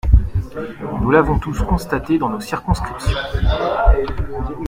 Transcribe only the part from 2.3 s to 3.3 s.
circonscriptions.